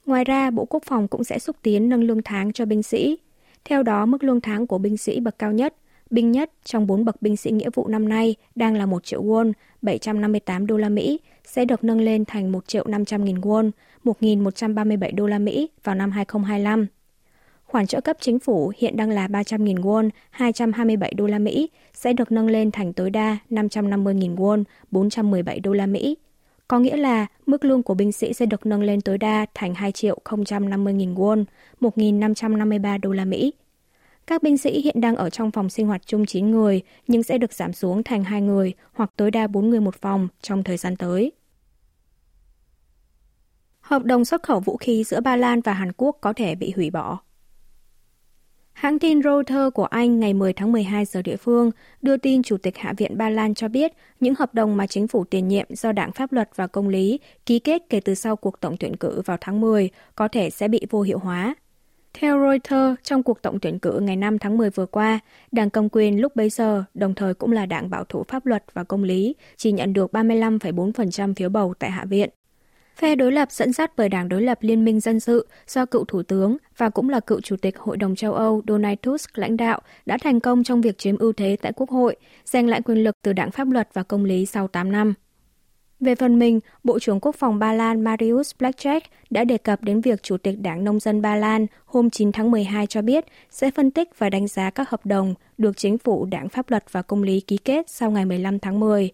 Ngoài 0.06 0.24
ra, 0.24 0.52
Bộ 0.52 0.66
Quốc 0.66 0.84
phòng 0.86 1.08
cũng 1.08 1.24
sẽ 1.24 1.40
xúc 1.40 1.56
tiến 1.62 1.90
nâng 1.90 2.04
lương 2.04 2.22
tháng 2.24 2.54
cho 2.54 2.66
binh 2.66 2.84
sĩ. 2.84 3.18
Theo 3.66 3.84
đó, 3.84 4.06
mức 4.06 4.24
lương 4.24 4.42
tháng 4.42 4.68
của 4.68 4.78
binh 4.78 4.98
sĩ 4.98 5.20
bậc 5.20 5.40
cao 5.40 5.52
nhất, 5.52 5.76
binh 6.10 6.32
nhất 6.32 6.52
trong 6.64 6.88
4 6.88 7.06
bậc 7.06 7.22
binh 7.22 7.38
sĩ 7.38 7.52
nghĩa 7.52 7.70
vụ 7.74 7.88
năm 7.88 8.10
nay 8.10 8.36
đang 8.56 8.76
là 8.76 8.86
1 8.86 9.04
triệu 9.04 9.24
won, 9.24 9.52
758 9.82 10.68
đô 10.68 10.78
la 10.78 10.90
Mỹ, 10.90 11.20
sẽ 11.46 11.66
được 11.66 11.84
nâng 11.84 12.02
lên 12.02 12.26
thành 12.26 12.52
1 12.52 12.68
triệu 12.68 12.88
500 12.88 13.26
nghìn 13.26 13.42
won, 13.42 13.72
1.137 14.04 15.16
đô 15.16 15.28
la 15.28 15.40
Mỹ 15.40 15.70
vào 15.84 15.96
năm 15.96 16.12
2025. 16.12 16.88
Khoản 17.66 17.88
trợ 17.88 18.02
cấp 18.02 18.18
chính 18.20 18.40
phủ 18.40 18.72
hiện 18.78 18.98
đang 18.98 19.10
là 19.10 19.28
300.000 19.28 19.82
won, 19.82 20.10
227 20.30 21.14
đô 21.14 21.28
la 21.28 21.40
Mỹ, 21.40 21.70
sẽ 21.94 22.14
được 22.14 22.32
nâng 22.32 22.48
lên 22.48 22.72
thành 22.72 22.94
tối 22.94 23.10
đa 23.10 23.38
550.000 23.50 24.36
won, 24.36 24.64
417 24.92 25.60
đô 25.60 25.74
la 25.74 25.86
Mỹ. 25.86 26.18
Có 26.68 26.80
nghĩa 26.80 26.98
là 26.98 27.26
mức 27.46 27.66
lương 27.66 27.84
của 27.84 27.94
binh 27.94 28.12
sĩ 28.12 28.34
sẽ 28.34 28.46
được 28.46 28.66
nâng 28.66 28.84
lên 28.84 29.02
tối 29.02 29.18
đa 29.18 29.46
thành 29.54 29.74
2 29.74 29.92
triệu 29.92 30.18
050.000 30.26 31.16
won, 31.16 31.46
1.553 31.82 33.00
đô 33.02 33.12
la 33.12 33.26
Mỹ. 33.26 33.54
Các 34.30 34.44
binh 34.44 34.58
sĩ 34.58 34.82
hiện 34.82 35.02
đang 35.02 35.16
ở 35.16 35.30
trong 35.30 35.52
phòng 35.52 35.70
sinh 35.70 35.88
hoạt 35.88 36.02
chung 36.06 36.26
9 36.26 36.52
người, 36.52 36.82
nhưng 37.08 37.24
sẽ 37.24 37.38
được 37.38 37.54
giảm 37.54 37.74
xuống 37.74 38.04
thành 38.04 38.24
2 38.24 38.42
người 38.42 38.74
hoặc 38.94 39.12
tối 39.16 39.32
đa 39.32 39.48
4 39.48 39.70
người 39.70 39.80
một 39.80 39.96
phòng 39.96 40.28
trong 40.42 40.64
thời 40.64 40.78
gian 40.78 40.96
tới. 40.96 41.32
Hợp 43.82 44.04
đồng 44.04 44.26
xuất 44.26 44.44
khẩu 44.44 44.60
vũ 44.60 44.78
khí 44.78 45.04
giữa 45.04 45.22
Ba 45.22 45.36
Lan 45.36 45.62
và 45.62 45.74
Hàn 45.74 45.92
Quốc 45.98 46.18
có 46.22 46.34
thể 46.34 46.56
bị 46.56 46.72
hủy 46.76 46.90
bỏ. 46.90 47.20
Hãng 48.74 49.00
tin 49.00 49.24
Reuters 49.24 49.74
của 49.74 49.86
Anh 49.86 50.20
ngày 50.20 50.34
10 50.34 50.54
tháng 50.54 50.72
12 50.72 51.06
giờ 51.06 51.22
địa 51.22 51.38
phương 51.38 51.72
đưa 52.02 52.18
tin 52.18 52.44
Chủ 52.44 52.58
tịch 52.58 52.78
Hạ 52.78 52.94
viện 52.98 53.18
Ba 53.18 53.30
Lan 53.30 53.54
cho 53.54 53.68
biết 53.68 53.94
những 54.20 54.36
hợp 54.36 54.54
đồng 54.54 54.78
mà 54.78 54.88
chính 54.88 55.08
phủ 55.08 55.24
tiền 55.24 55.48
nhiệm 55.48 55.68
do 55.70 55.92
Đảng 55.92 56.12
Pháp 56.12 56.32
luật 56.32 56.50
và 56.56 56.68
Công 56.68 56.88
lý 56.88 57.20
ký 57.46 57.60
kết 57.60 57.82
kể 57.90 58.00
từ 58.00 58.16
sau 58.16 58.36
cuộc 58.36 58.60
tổng 58.60 58.78
tuyển 58.80 58.96
cử 58.96 59.22
vào 59.26 59.38
tháng 59.42 59.62
10 59.62 59.90
có 60.16 60.28
thể 60.28 60.50
sẽ 60.50 60.68
bị 60.68 60.82
vô 60.90 61.02
hiệu 61.02 61.20
hóa. 61.20 61.56
Theo 62.14 62.40
Reuters, 62.40 63.02
trong 63.04 63.24
cuộc 63.24 63.42
tổng 63.42 63.60
tuyển 63.60 63.80
cử 63.80 64.00
ngày 64.00 64.16
5 64.16 64.40
tháng 64.40 64.58
10 64.58 64.70
vừa 64.70 64.86
qua, 64.86 65.20
Đảng 65.52 65.70
cầm 65.70 65.90
quyền 65.90 66.22
lúc 66.22 66.36
bấy 66.36 66.50
giờ, 66.50 66.84
đồng 66.94 67.16
thời 67.16 67.34
cũng 67.34 67.52
là 67.52 67.66
đảng 67.66 67.90
bảo 67.90 68.04
thủ 68.04 68.24
pháp 68.28 68.46
luật 68.46 68.64
và 68.74 68.84
công 68.84 69.04
lý, 69.04 69.36
chỉ 69.58 69.72
nhận 69.72 69.94
được 69.94 70.12
35,4% 70.12 71.34
phiếu 71.34 71.50
bầu 71.50 71.74
tại 71.80 71.92
Hạ 71.92 72.06
viện. 72.06 72.30
Phe 72.96 73.16
đối 73.16 73.32
lập 73.32 73.52
dẫn 73.52 73.74
dắt 73.74 73.92
bởi 73.98 74.10
đảng 74.10 74.30
đối 74.30 74.42
lập 74.42 74.58
Liên 74.62 74.86
minh 74.86 75.00
Dân 75.00 75.20
sự 75.20 75.48
do 75.68 75.86
cựu 75.86 76.06
Thủ 76.06 76.24
tướng 76.24 76.58
và 76.78 76.90
cũng 76.90 77.10
là 77.10 77.20
cựu 77.20 77.42
Chủ 77.42 77.56
tịch 77.56 77.78
Hội 77.78 77.98
đồng 77.98 78.16
châu 78.16 78.34
Âu 78.34 78.62
Donald 78.68 78.98
Tusk 79.02 79.38
lãnh 79.38 79.58
đạo 79.58 79.82
đã 80.06 80.18
thành 80.22 80.40
công 80.40 80.64
trong 80.64 80.82
việc 80.82 80.98
chiếm 80.98 81.18
ưu 81.18 81.34
thế 81.34 81.58
tại 81.62 81.72
Quốc 81.76 81.90
hội, 81.90 82.16
giành 82.46 82.68
lại 82.68 82.82
quyền 82.82 83.04
lực 83.04 83.16
từ 83.24 83.34
đảng 83.34 83.52
pháp 83.52 83.70
luật 83.72 83.90
và 83.94 84.04
công 84.04 84.26
lý 84.26 84.46
sau 84.46 84.68
8 84.68 84.92
năm. 84.92 85.14
Về 86.00 86.16
phần 86.16 86.40
mình, 86.40 86.60
Bộ 86.84 87.00
trưởng 87.00 87.20
Quốc 87.20 87.36
phòng 87.36 87.60
Ba 87.60 87.74
Lan 87.74 88.04
Mariusz 88.04 88.52
Blackjack 88.60 89.02
đã 89.30 89.44
đề 89.44 89.58
cập 89.58 89.84
đến 89.84 90.02
việc 90.02 90.24
Chủ 90.24 90.38
tịch 90.38 90.60
Đảng 90.60 90.84
Nông 90.84 91.00
dân 91.00 91.22
Ba 91.22 91.36
Lan 91.36 91.68
hôm 91.86 92.10
9 92.10 92.32
tháng 92.32 92.52
12 92.52 92.88
cho 92.88 93.02
biết 93.02 93.26
sẽ 93.50 93.72
phân 93.72 93.92
tích 93.92 94.10
và 94.18 94.30
đánh 94.30 94.48
giá 94.48 94.70
các 94.70 94.90
hợp 94.90 95.06
đồng 95.06 95.34
được 95.58 95.78
chính 95.78 95.98
phủ 95.98 96.26
Đảng 96.26 96.50
Pháp 96.50 96.70
luật 96.70 96.84
và 96.92 97.02
Công 97.02 97.24
lý 97.24 97.40
ký 97.40 97.58
kết 97.58 97.90
sau 97.90 98.12
ngày 98.12 98.26
15 98.26 98.60
tháng 98.60 98.80
10, 98.80 99.12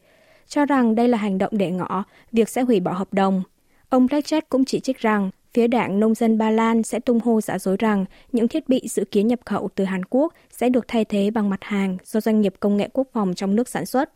cho 0.48 0.66
rằng 0.66 0.96
đây 0.96 1.08
là 1.08 1.18
hành 1.18 1.38
động 1.38 1.52
để 1.58 1.72
ngỏ 1.72 2.04
việc 2.32 2.50
sẽ 2.50 2.62
hủy 2.62 2.80
bỏ 2.80 2.94
hợp 2.94 3.14
đồng. 3.14 3.44
Ông 3.90 4.06
Blackjack 4.06 4.42
cũng 4.50 4.66
chỉ 4.66 4.80
trích 4.80 5.00
rằng 5.00 5.32
phía 5.54 5.68
đảng 5.68 6.00
Nông 6.00 6.16
dân 6.16 6.38
Ba 6.38 6.50
Lan 6.52 6.84
sẽ 6.84 7.00
tung 7.00 7.20
hô 7.20 7.42
giả 7.42 7.60
dối 7.60 7.78
rằng 7.80 8.06
những 8.32 8.48
thiết 8.48 8.70
bị 8.70 8.82
dự 8.90 9.06
kiến 9.12 9.28
nhập 9.28 9.40
khẩu 9.46 9.70
từ 9.76 9.84
Hàn 9.84 10.06
Quốc 10.06 10.34
sẽ 10.52 10.70
được 10.70 10.86
thay 10.88 11.06
thế 11.06 11.32
bằng 11.32 11.50
mặt 11.50 11.64
hàng 11.64 11.98
do 12.04 12.22
doanh 12.22 12.42
nghiệp 12.42 12.54
công 12.60 12.78
nghệ 12.78 12.90
quốc 12.94 13.08
phòng 13.14 13.34
trong 13.36 13.56
nước 13.56 13.70
sản 13.70 13.86
xuất. 13.86 14.10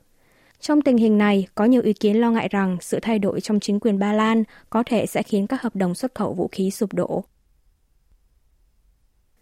Trong 0.60 0.82
tình 0.82 0.98
hình 0.98 1.18
này, 1.18 1.48
có 1.56 1.66
nhiều 1.66 1.82
ý 1.82 1.94
kiến 1.94 2.22
lo 2.22 2.32
ngại 2.32 2.48
rằng 2.51 2.78
sự 2.82 3.00
thay 3.01 3.20
đổi 3.20 3.42
trong 3.42 3.60
chính 3.60 3.80
quyền 3.80 4.00
Ba 4.00 4.13
Lan 4.13 4.44
có 4.70 4.84
thể 4.86 5.06
sẽ 5.06 5.24
khiến 5.24 5.48
các 5.48 5.62
hợp 5.62 5.75
đồng 5.75 5.96
xuất 5.96 6.16
khẩu 6.16 6.34
vũ 6.34 6.48
khí 6.51 6.72
sụp 6.72 6.94
đổ. 6.94 7.24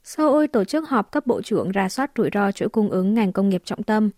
Seoul 0.04 0.46
tổ 0.46 0.64
chức 0.64 0.90
họp 0.90 1.12
cấp 1.12 1.28
bộ 1.28 1.42
trưởng 1.42 1.72
ra 1.72 1.90
soát 1.90 2.12
rủi 2.18 2.30
ro 2.34 2.52
chuỗi 2.52 2.70
cung 2.70 2.90
ứng 2.90 3.14
ngành 3.14 3.32
công 3.32 3.50
nghiệp 3.50 3.62
trọng 3.66 3.84
tâm. 3.84 4.10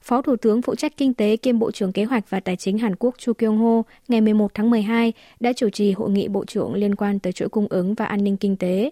Phó 0.00 0.22
Thủ 0.22 0.36
tướng 0.36 0.62
phụ 0.62 0.74
trách 0.74 0.96
kinh 0.96 1.14
tế 1.14 1.36
kiêm 1.36 1.58
Bộ 1.58 1.70
trưởng 1.70 1.92
Kế 1.92 2.04
hoạch 2.04 2.30
và 2.30 2.40
Tài 2.40 2.56
chính 2.56 2.78
Hàn 2.78 2.96
Quốc 2.96 3.14
Chu 3.18 3.32
Kyung 3.32 3.58
Ho 3.58 3.82
ngày 4.08 4.20
11 4.20 4.54
tháng 4.54 4.70
12 4.70 5.12
đã 5.40 5.52
chủ 5.52 5.70
trì 5.70 5.92
hội 5.92 6.10
nghị 6.10 6.28
bộ 6.28 6.44
trưởng 6.44 6.74
liên 6.74 6.94
quan 6.94 7.18
tới 7.18 7.32
chuỗi 7.32 7.48
cung 7.48 7.66
ứng 7.70 7.94
và 7.94 8.04
an 8.04 8.24
ninh 8.24 8.36
kinh 8.36 8.56
tế. 8.56 8.90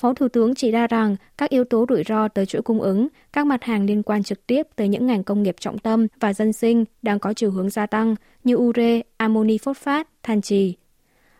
Phó 0.00 0.14
Thủ 0.14 0.28
tướng 0.28 0.54
chỉ 0.54 0.70
ra 0.70 0.86
rằng 0.86 1.16
các 1.38 1.50
yếu 1.50 1.64
tố 1.64 1.86
rủi 1.88 2.02
ro 2.04 2.28
tới 2.28 2.46
chuỗi 2.46 2.62
cung 2.62 2.80
ứng, 2.80 3.08
các 3.32 3.46
mặt 3.46 3.64
hàng 3.64 3.86
liên 3.86 4.02
quan 4.02 4.22
trực 4.22 4.46
tiếp 4.46 4.62
tới 4.76 4.88
những 4.88 5.06
ngành 5.06 5.24
công 5.24 5.42
nghiệp 5.42 5.56
trọng 5.60 5.78
tâm 5.78 6.06
và 6.20 6.32
dân 6.32 6.52
sinh 6.52 6.84
đang 7.02 7.18
có 7.18 7.32
chiều 7.32 7.50
hướng 7.50 7.70
gia 7.70 7.86
tăng 7.86 8.14
như 8.44 8.54
ure, 8.54 9.00
amoni 9.16 9.58
phốt 9.58 9.76
phát, 9.76 10.08
than 10.22 10.42
trì. 10.42 10.76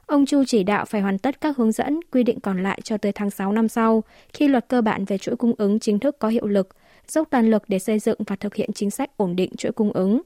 Ông 0.07 0.27
Chu 0.27 0.45
chỉ 0.47 0.63
đạo 0.63 0.85
phải 0.85 1.01
hoàn 1.01 1.19
tất 1.19 1.41
các 1.41 1.57
hướng 1.57 1.73
dẫn, 1.73 2.01
quy 2.13 2.23
định 2.23 2.41
còn 2.41 2.63
lại 2.63 2.81
cho 2.85 2.97
tới 2.97 3.13
tháng 3.13 3.31
6 3.31 3.53
năm 3.53 3.69
sau, 3.69 4.03
khi 4.33 4.49
luật 4.49 4.69
cơ 4.69 4.83
bản 4.83 5.05
về 5.05 5.19
chuỗi 5.19 5.37
cung 5.37 5.55
ứng 5.59 5.81
chính 5.81 5.99
thức 5.99 6.19
có 6.19 6.29
hiệu 6.29 6.47
lực, 6.47 6.69
dốc 7.09 7.29
toàn 7.31 7.51
lực 7.51 7.63
để 7.69 7.79
xây 7.79 7.99
dựng 7.99 8.19
và 8.27 8.37
thực 8.37 8.55
hiện 8.55 8.73
chính 8.73 8.91
sách 8.91 9.11
ổn 9.17 9.37
định 9.37 9.57
chuỗi 9.57 9.73
cung 9.73 9.93
ứng. 9.93 10.21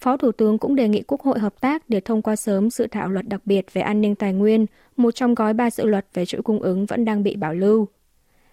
Phó 0.00 0.16
Thủ 0.16 0.32
tướng 0.32 0.58
cũng 0.58 0.74
đề 0.74 0.88
nghị 0.88 1.02
Quốc 1.02 1.20
hội 1.22 1.38
hợp 1.38 1.60
tác 1.60 1.88
để 1.88 2.00
thông 2.00 2.22
qua 2.22 2.36
sớm 2.36 2.70
dự 2.70 2.86
thảo 2.90 3.08
luật 3.08 3.28
đặc 3.28 3.40
biệt 3.44 3.72
về 3.72 3.82
an 3.82 4.00
ninh 4.00 4.14
tài 4.14 4.32
nguyên, 4.32 4.66
một 4.96 5.10
trong 5.10 5.34
gói 5.34 5.54
ba 5.54 5.70
dự 5.70 5.84
luật 5.84 6.06
về 6.14 6.26
chuỗi 6.26 6.42
cung 6.42 6.62
ứng 6.62 6.86
vẫn 6.86 7.04
đang 7.04 7.22
bị 7.22 7.36
bảo 7.36 7.54
lưu. 7.54 7.88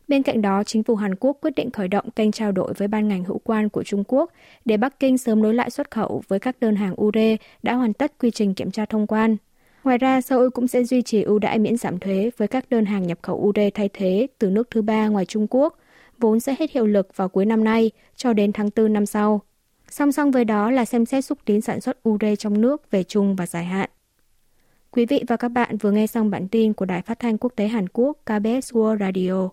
Bên 0.07 0.23
cạnh 0.23 0.41
đó, 0.41 0.63
chính 0.63 0.83
phủ 0.83 0.95
Hàn 0.95 1.15
Quốc 1.15 1.37
quyết 1.41 1.55
định 1.55 1.71
khởi 1.71 1.87
động 1.87 2.11
kênh 2.11 2.31
trao 2.31 2.51
đổi 2.51 2.73
với 2.73 2.87
ban 2.87 3.07
ngành 3.07 3.23
hữu 3.23 3.41
quan 3.43 3.69
của 3.69 3.83
Trung 3.83 4.03
Quốc 4.07 4.31
để 4.65 4.77
Bắc 4.77 4.99
Kinh 4.99 5.17
sớm 5.17 5.41
nối 5.41 5.53
lại 5.53 5.69
xuất 5.69 5.91
khẩu 5.91 6.21
với 6.27 6.39
các 6.39 6.59
đơn 6.59 6.75
hàng 6.75 7.01
ure 7.01 7.37
đã 7.63 7.73
hoàn 7.73 7.93
tất 7.93 8.13
quy 8.19 8.31
trình 8.31 8.53
kiểm 8.53 8.71
tra 8.71 8.85
thông 8.85 9.07
quan. 9.07 9.37
Ngoài 9.83 9.97
ra, 9.97 10.21
Seoul 10.21 10.49
cũng 10.53 10.67
sẽ 10.67 10.83
duy 10.83 11.01
trì 11.01 11.21
ưu 11.21 11.39
đãi 11.39 11.59
miễn 11.59 11.77
giảm 11.77 11.99
thuế 11.99 12.31
với 12.37 12.47
các 12.47 12.69
đơn 12.69 12.85
hàng 12.85 13.07
nhập 13.07 13.19
khẩu 13.21 13.35
ure 13.47 13.69
thay 13.69 13.89
thế 13.93 14.27
từ 14.39 14.49
nước 14.49 14.67
thứ 14.71 14.81
ba 14.81 15.07
ngoài 15.07 15.25
Trung 15.25 15.47
Quốc, 15.49 15.77
vốn 16.17 16.39
sẽ 16.39 16.55
hết 16.59 16.71
hiệu 16.71 16.85
lực 16.85 17.17
vào 17.17 17.29
cuối 17.29 17.45
năm 17.45 17.63
nay 17.63 17.91
cho 18.15 18.33
đến 18.33 18.51
tháng 18.51 18.69
4 18.75 18.93
năm 18.93 19.05
sau. 19.05 19.41
Song 19.91 20.11
song 20.11 20.31
với 20.31 20.45
đó 20.45 20.71
là 20.71 20.85
xem 20.85 21.05
xét 21.05 21.25
xúc 21.25 21.37
tiến 21.45 21.61
sản 21.61 21.81
xuất 21.81 22.09
ure 22.09 22.35
trong 22.35 22.61
nước 22.61 22.91
về 22.91 23.03
chung 23.03 23.35
và 23.35 23.45
dài 23.45 23.65
hạn. 23.65 23.89
Quý 24.91 25.05
vị 25.05 25.23
và 25.27 25.37
các 25.37 25.49
bạn 25.49 25.77
vừa 25.77 25.91
nghe 25.91 26.07
xong 26.07 26.29
bản 26.29 26.47
tin 26.47 26.73
của 26.73 26.85
Đài 26.85 27.01
Phát 27.01 27.19
thanh 27.19 27.37
Quốc 27.37 27.53
tế 27.55 27.67
Hàn 27.67 27.89
Quốc 27.89 28.17
KBS 28.25 28.73
World 28.73 28.99
Radio. 28.99 29.49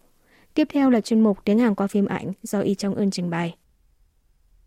Tiếp 0.55 0.69
theo 0.73 0.91
là 0.91 1.01
chuyên 1.01 1.21
mục 1.21 1.39
tiếng 1.45 1.59
Hàn 1.59 1.75
qua 1.75 1.87
phim 1.87 2.07
ảnh 2.07 2.33
do 2.43 2.61
Y 2.61 2.75
Trong 2.75 2.95
Ưn 2.95 3.11
trình 3.11 3.31
bày. 3.31 3.55